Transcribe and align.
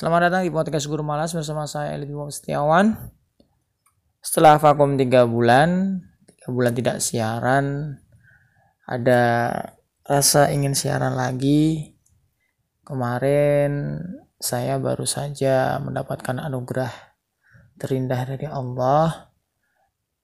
Selamat 0.00 0.32
datang 0.32 0.48
di 0.48 0.52
podcast 0.56 0.88
Guru 0.88 1.04
Malas 1.04 1.36
bersama 1.36 1.68
saya 1.68 1.92
Eli 1.92 2.08
Bimo 2.08 2.24
Setiawan. 2.32 2.96
Setelah 4.24 4.56
vakum 4.56 4.96
3 4.96 5.28
bulan, 5.28 6.00
3 6.40 6.56
bulan 6.56 6.72
tidak 6.72 7.04
siaran, 7.04 8.00
ada 8.88 9.20
rasa 10.00 10.48
ingin 10.56 10.72
siaran 10.72 11.12
lagi. 11.12 11.92
Kemarin 12.80 14.00
saya 14.40 14.80
baru 14.80 15.04
saja 15.04 15.76
mendapatkan 15.84 16.48
anugerah 16.48 17.20
terindah 17.76 18.24
dari 18.24 18.48
Allah. 18.48 19.28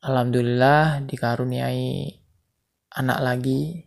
Alhamdulillah 0.01 1.05
dikaruniai 1.05 2.17
anak 2.97 3.19
lagi, 3.21 3.85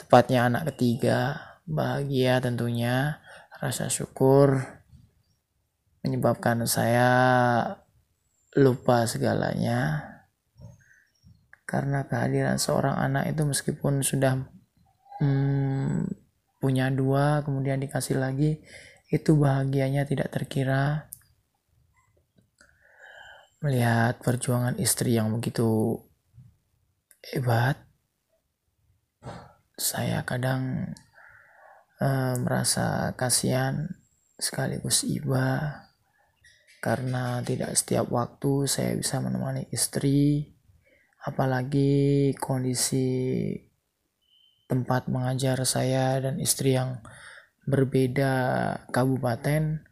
tepatnya 0.00 0.48
anak 0.48 0.72
ketiga. 0.72 1.44
Bahagia 1.68 2.40
tentunya 2.40 3.20
rasa 3.60 3.92
syukur 3.92 4.77
menyebabkan 6.08 6.64
saya 6.64 7.08
lupa 8.56 9.04
segalanya. 9.04 10.08
Karena 11.68 12.08
kehadiran 12.08 12.56
seorang 12.56 12.96
anak 12.96 13.28
itu 13.28 13.44
meskipun 13.44 14.00
sudah 14.00 14.48
hmm, 15.20 16.08
punya 16.64 16.88
dua 16.88 17.44
kemudian 17.44 17.76
dikasih 17.76 18.16
lagi 18.16 18.64
itu 19.12 19.36
bahagianya 19.36 20.08
tidak 20.08 20.32
terkira. 20.32 21.12
Melihat 23.60 24.24
perjuangan 24.24 24.80
istri 24.80 25.20
yang 25.20 25.28
begitu 25.36 26.00
hebat 27.20 27.76
saya 29.78 30.26
kadang 30.26 30.94
uh, 32.02 32.34
merasa 32.42 33.14
kasihan 33.14 33.98
sekaligus 34.38 35.06
iba 35.06 35.87
karena 36.78 37.42
tidak 37.42 37.74
setiap 37.74 38.06
waktu 38.10 38.70
saya 38.70 38.94
bisa 38.94 39.18
menemani 39.18 39.66
istri 39.74 40.54
apalagi 41.26 42.32
kondisi 42.38 43.50
tempat 44.70 45.10
mengajar 45.10 45.58
saya 45.66 46.22
dan 46.22 46.38
istri 46.38 46.78
yang 46.78 47.02
berbeda 47.66 48.32
kabupaten 48.94 49.82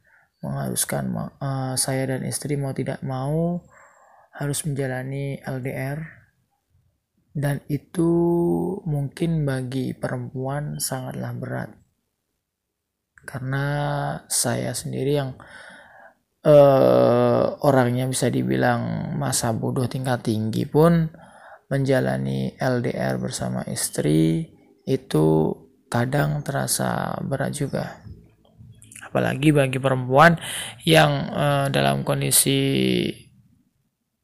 mengharuskan 0.45 1.11
uh, 1.43 1.75
saya 1.75 2.15
dan 2.15 2.23
istri 2.23 2.55
mau 2.55 2.71
tidak 2.71 3.03
mau 3.03 3.67
harus 4.37 4.63
menjalani 4.69 5.41
LDR 5.43 6.27
dan 7.37 7.61
itu 7.69 8.09
mungkin 8.89 9.45
bagi 9.45 9.93
perempuan 9.93 10.81
sangatlah 10.81 11.37
berat. 11.37 11.71
Karena 13.29 13.67
saya 14.25 14.73
sendiri 14.73 15.21
yang 15.21 15.37
uh, 16.47 17.59
orangnya 17.67 18.07
bisa 18.07 18.31
dibilang 18.31 19.13
masa 19.19 19.51
bodoh 19.51 19.91
tingkat 19.91 20.23
tinggi 20.23 20.63
pun 20.65 21.11
menjalani 21.67 22.55
LDR 22.55 23.19
bersama 23.19 23.67
istri 23.67 24.47
itu 24.87 25.51
kadang 25.91 26.47
terasa 26.47 27.19
berat 27.27 27.51
juga. 27.59 28.07
Apalagi 29.03 29.51
bagi 29.51 29.83
perempuan 29.83 30.39
yang 30.87 31.11
uh, 31.35 31.67
dalam 31.73 32.07
kondisi 32.07 33.11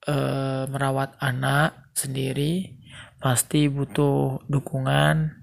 uh, 0.07 0.71
merawat 0.71 1.19
anak 1.19 1.91
sendiri 1.99 2.79
pasti 3.19 3.67
butuh 3.67 4.43
dukungan 4.47 5.43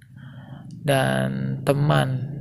dan 0.84 1.60
teman. 1.68 2.40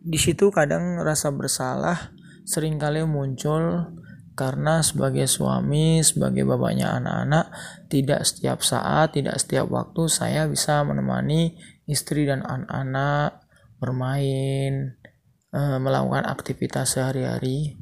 Di 0.00 0.16
situ 0.16 0.48
kadang 0.48 1.00
rasa 1.04 1.28
bersalah 1.28 2.19
sering 2.50 2.82
kali 2.82 3.06
muncul 3.06 3.94
karena 4.34 4.82
sebagai 4.82 5.30
suami, 5.30 6.02
sebagai 6.02 6.42
bapaknya 6.42 6.98
anak-anak, 6.98 7.54
tidak 7.86 8.26
setiap 8.26 8.64
saat, 8.66 9.14
tidak 9.14 9.38
setiap 9.38 9.70
waktu 9.70 10.10
saya 10.10 10.50
bisa 10.50 10.82
menemani 10.82 11.54
istri 11.86 12.26
dan 12.26 12.42
anak-anak 12.42 13.46
bermain, 13.78 14.96
e, 15.52 15.60
melakukan 15.78 16.24
aktivitas 16.26 16.98
sehari-hari. 16.98 17.76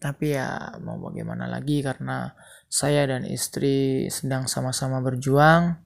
Tapi 0.00 0.34
ya 0.34 0.80
mau 0.80 0.98
bagaimana 0.98 1.46
lagi 1.46 1.84
karena 1.84 2.32
saya 2.66 3.06
dan 3.06 3.28
istri 3.28 4.08
sedang 4.10 4.50
sama-sama 4.50 5.04
berjuang 5.04 5.78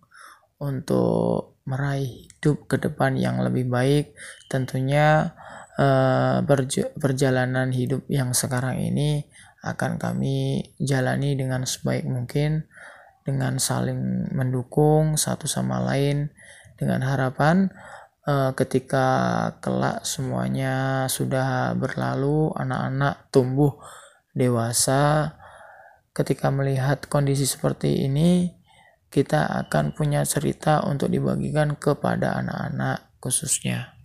untuk 0.62 1.60
meraih 1.66 2.26
hidup 2.26 2.66
ke 2.66 2.76
depan 2.80 3.16
yang 3.16 3.40
lebih 3.40 3.70
baik 3.70 4.12
tentunya 4.50 5.32
uh, 5.80 6.44
perjalanan 7.00 7.72
hidup 7.72 8.04
yang 8.12 8.36
sekarang 8.36 8.76
ini 8.76 9.24
akan 9.64 9.96
kami 9.96 10.68
jalani 10.80 11.36
dengan 11.36 11.64
sebaik 11.64 12.04
mungkin 12.04 12.68
dengan 13.24 13.56
saling 13.60 14.32
mendukung 14.32 15.16
satu 15.16 15.44
sama 15.48 15.80
lain 15.80 16.32
dengan 16.76 17.04
harapan 17.04 17.68
uh, 18.28 18.52
ketika 18.56 19.06
kelak 19.60 20.04
semuanya 20.04 21.04
sudah 21.08 21.76
berlalu 21.76 22.52
anak-anak 22.56 23.28
tumbuh 23.32 23.76
dewasa 24.32 25.36
ketika 26.16 26.48
melihat 26.48 27.04
kondisi 27.08 27.44
seperti 27.44 28.08
ini 28.08 28.60
kita 29.10 29.66
akan 29.66 29.92
punya 29.92 30.22
cerita 30.22 30.86
untuk 30.86 31.10
dibagikan 31.10 31.74
kepada 31.74 32.38
anak-anak 32.38 33.10
khususnya. 33.18 33.99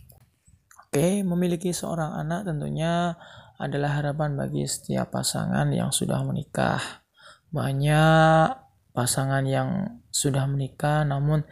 Oke, 0.95 1.27
memiliki 1.27 1.75
seorang 1.75 2.23
anak 2.23 2.47
tentunya 2.47 3.19
adalah 3.59 3.99
harapan 3.99 4.39
bagi 4.39 4.63
setiap 4.63 5.11
pasangan 5.11 5.67
yang 5.75 5.91
sudah 5.91 6.23
menikah. 6.23 7.03
Banyak 7.51 8.55
pasangan 8.95 9.43
yang 9.43 9.99
sudah 10.07 10.47
menikah 10.47 11.03
namun 11.03 11.43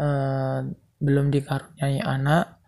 eh, 0.00 0.72
belum 1.04 1.28
dikaruniai 1.28 2.00
anak 2.00 2.64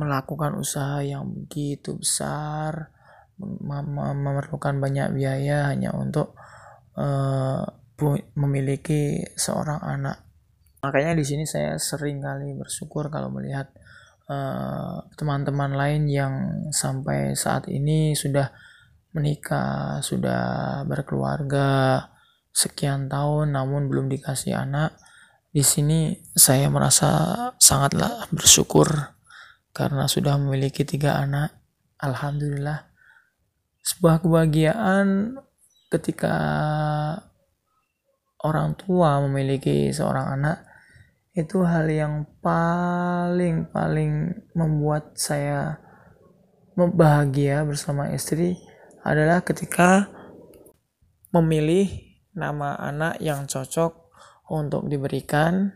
melakukan 0.00 0.56
usaha 0.56 1.04
yang 1.04 1.28
begitu 1.28 2.00
besar 2.00 2.88
memerlukan 3.36 4.80
banyak 4.80 5.12
biaya 5.12 5.68
hanya 5.68 5.92
untuk 5.92 6.32
eh, 6.96 7.60
memiliki 8.32 9.28
seorang 9.36 9.84
anak. 9.84 10.23
Makanya 10.84 11.16
di 11.16 11.24
sini 11.24 11.48
saya 11.48 11.80
sering 11.80 12.20
kali 12.20 12.52
bersyukur 12.52 13.08
kalau 13.08 13.32
melihat 13.32 13.72
eh, 14.28 14.96
teman-teman 15.16 15.72
uh, 15.72 15.78
lain 15.80 16.04
yang 16.12 16.34
sampai 16.76 17.32
saat 17.32 17.72
ini 17.72 18.12
sudah 18.12 18.52
menikah, 19.16 20.04
sudah 20.04 20.84
berkeluarga 20.84 22.04
sekian 22.52 23.08
tahun 23.08 23.56
namun 23.56 23.88
belum 23.88 24.12
dikasih 24.12 24.60
anak. 24.60 25.00
Di 25.48 25.64
sini 25.64 26.20
saya 26.36 26.68
merasa 26.68 27.32
sangatlah 27.56 28.28
bersyukur 28.28 29.16
karena 29.72 30.04
sudah 30.04 30.36
memiliki 30.36 30.84
tiga 30.84 31.16
anak. 31.16 31.56
Alhamdulillah. 31.96 32.92
Sebuah 33.80 34.20
kebahagiaan 34.20 35.40
ketika 35.88 36.36
orang 38.44 38.76
tua 38.76 39.24
memiliki 39.24 39.88
seorang 39.88 40.36
anak 40.36 40.73
itu 41.34 41.66
hal 41.66 41.90
yang 41.90 42.30
paling 42.38 43.66
paling 43.74 44.38
membuat 44.54 45.18
saya 45.18 45.82
bahagia 46.78 47.66
bersama 47.66 48.10
istri 48.14 48.54
adalah 49.02 49.42
ketika 49.42 50.06
memilih 51.34 51.90
nama 52.38 52.78
anak 52.78 53.18
yang 53.18 53.50
cocok 53.50 54.14
untuk 54.50 54.86
diberikan 54.86 55.74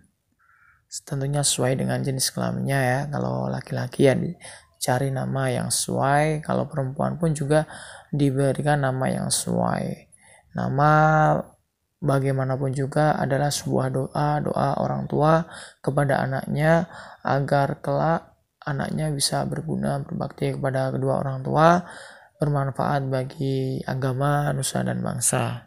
tentunya 1.05 1.43
sesuai 1.43 1.75
dengan 1.75 2.07
jenis 2.07 2.31
kelaminnya 2.31 2.79
ya. 2.79 3.01
Kalau 3.11 3.51
laki-laki 3.51 4.07
ya 4.07 4.15
cari 4.79 5.11
nama 5.11 5.51
yang 5.51 5.75
sesuai 5.75 6.47
kalau 6.47 6.71
perempuan 6.71 7.19
pun 7.19 7.35
juga 7.35 7.67
diberikan 8.15 8.87
nama 8.87 9.11
yang 9.11 9.29
sesuai. 9.29 10.07
Nama 10.55 10.91
bagaimanapun 11.99 12.71
juga 12.71 13.19
adalah 13.19 13.51
sebuah 13.51 13.87
doa 13.91 14.39
doa 14.39 14.71
orang 14.79 15.11
tua 15.11 15.47
kepada 15.83 16.23
anaknya 16.23 16.87
agar 17.27 17.83
kelak 17.83 18.39
anaknya 18.63 19.11
bisa 19.11 19.43
berguna 19.49 19.99
berbakti 20.05 20.55
kepada 20.55 20.95
kedua 20.95 21.25
orang 21.25 21.43
tua 21.43 21.83
bermanfaat 22.39 23.11
bagi 23.11 23.83
agama 23.83 24.55
nusa 24.55 24.87
dan 24.87 25.03
bangsa. 25.03 25.67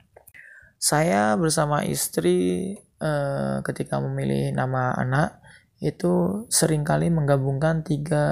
Saya 0.79 1.35
bersama 1.35 1.83
istri 1.83 2.71
eh, 2.79 3.57
ketika 3.67 3.99
memilih 3.99 4.55
nama 4.55 4.95
anak 4.95 5.43
itu 5.83 6.45
sering 6.47 6.87
kali 6.87 7.11
menggabungkan 7.11 7.83
tiga 7.83 8.25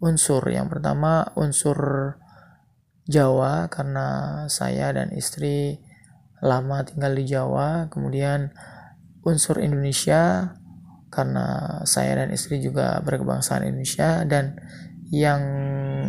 unsur. 0.00 0.42
Yang 0.48 0.78
pertama 0.78 1.28
unsur 1.36 1.78
Jawa 3.02 3.66
karena 3.66 4.06
saya 4.46 4.94
dan 4.94 5.10
istri 5.12 5.82
lama 6.42 6.82
tinggal 6.82 7.14
di 7.14 7.24
Jawa, 7.24 7.86
kemudian 7.86 8.50
unsur 9.22 9.62
Indonesia 9.62 10.52
karena 11.08 11.78
saya 11.86 12.18
dan 12.18 12.34
istri 12.34 12.58
juga 12.58 12.98
berkebangsaan 13.06 13.62
Indonesia 13.62 14.26
dan 14.26 14.58
yang 15.12 15.42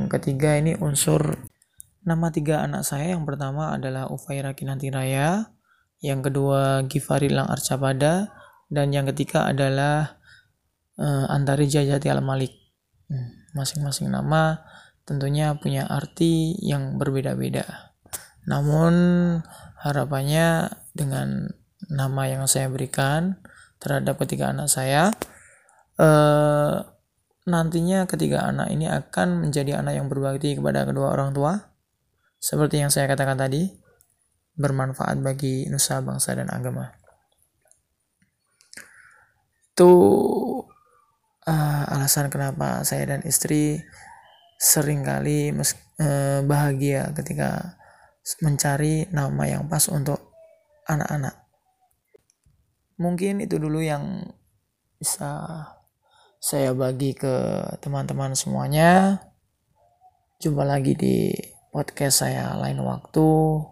ketiga 0.09 0.57
ini 0.57 0.73
unsur 0.79 1.45
nama 2.01 2.33
tiga 2.33 2.65
anak 2.65 2.81
saya. 2.81 3.13
Yang 3.13 3.29
pertama 3.29 3.77
adalah 3.77 4.09
Ufaira 4.09 4.57
Kinanti 4.57 4.89
Raya 4.89 5.53
yang 6.01 6.25
kedua 6.25 6.81
Gifari 6.89 7.29
Lang 7.29 7.47
Arcapada 7.47 8.33
dan 8.73 8.89
yang 8.89 9.05
ketiga 9.13 9.45
adalah 9.45 10.17
uh, 10.97 11.29
Antari 11.29 11.69
Jajati 11.69 12.09
Al 12.09 12.25
Malik. 12.25 12.51
Hmm, 13.05 13.53
masing-masing 13.53 14.09
nama 14.09 14.65
tentunya 15.03 15.53
punya 15.59 15.85
arti 15.85 16.55
yang 16.63 16.95
berbeda-beda 16.95 17.92
namun 18.45 18.93
harapannya 19.79 20.71
dengan 20.95 21.51
nama 21.87 22.23
yang 22.27 22.47
saya 22.47 22.71
berikan 22.71 23.39
terhadap 23.79 24.15
ketiga 24.19 24.51
anak 24.55 24.71
saya 24.71 25.11
eh, 25.99 26.77
nantinya 27.43 28.07
ketiga 28.07 28.47
anak 28.47 28.71
ini 28.71 28.87
akan 28.87 29.47
menjadi 29.47 29.83
anak 29.83 29.99
yang 29.99 30.07
berbakti 30.07 30.55
kepada 30.55 30.87
kedua 30.87 31.11
orang 31.11 31.35
tua. 31.35 31.53
Seperti 32.39 32.83
yang 32.83 32.91
saya 32.91 33.07
katakan 33.07 33.39
tadi 33.39 33.71
bermanfaat 34.55 35.19
bagi 35.23 35.67
nusa 35.67 36.03
bangsa 36.03 36.35
dan 36.35 36.51
agama. 36.51 36.91
Itu 39.73 39.91
uh, 41.47 41.83
alasan 41.87 42.29
kenapa 42.29 42.83
saya 42.83 43.15
dan 43.15 43.21
istri 43.25 43.81
sering 44.59 45.03
kali 45.03 45.51
mes, 45.51 45.75
uh, 45.99 46.45
bahagia 46.45 47.11
ketika 47.15 47.79
mencari 48.39 49.11
nama 49.11 49.43
yang 49.45 49.67
pas 49.67 49.85
untuk 49.91 50.31
anak-anak 50.87 51.43
mungkin 52.97 53.41
itu 53.41 53.57
dulu 53.57 53.81
yang 53.81 54.23
bisa 54.95 55.63
saya 56.39 56.75
bagi 56.75 57.15
ke 57.15 57.35
teman-teman 57.79 58.35
semuanya. 58.35 59.19
Jumpa 60.43 60.63
lagi 60.67 60.95
di 60.95 61.31
podcast 61.71 62.23
saya 62.27 62.55
lain 62.59 62.83
waktu. 62.83 63.63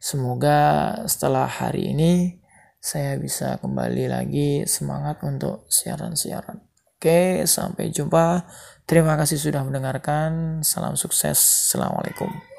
Semoga 0.00 0.92
setelah 1.08 1.48
hari 1.48 1.92
ini 1.96 2.40
saya 2.80 3.16
bisa 3.16 3.56
kembali 3.60 4.12
lagi 4.12 4.64
semangat 4.68 5.24
untuk 5.24 5.64
siaran-siaran. 5.72 6.60
Oke, 6.96 7.44
sampai 7.44 7.92
jumpa. 7.92 8.48
Terima 8.84 9.16
kasih 9.16 9.40
sudah 9.40 9.64
mendengarkan. 9.64 10.60
Salam 10.64 10.96
sukses. 10.96 11.68
Assalamualaikum. 11.68 12.53